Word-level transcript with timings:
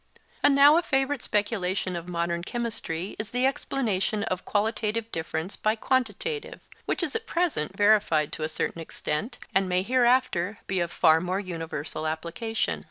And 0.41 0.55
now 0.55 0.77
a 0.77 0.81
favourite 0.81 1.21
speculation 1.21 1.95
of 1.95 2.09
modern 2.09 2.43
chemistry 2.43 3.15
is 3.19 3.29
the 3.29 3.45
explanation 3.45 4.23
of 4.23 4.45
qualitative 4.45 5.11
difference 5.11 5.55
by 5.55 5.75
quantitative, 5.75 6.67
which 6.87 7.03
is 7.03 7.15
at 7.15 7.27
present 7.27 7.77
verified 7.77 8.31
to 8.33 8.41
a 8.43 8.49
certain 8.49 8.81
extent 8.81 9.37
and 9.53 9.69
may 9.69 9.83
hereafter 9.83 10.57
be 10.65 10.79
of 10.79 10.91
far 10.91 11.21
more 11.21 11.39
universal 11.39 12.07
application. 12.07 12.79